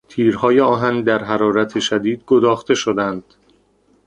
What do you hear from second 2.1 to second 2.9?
گداخته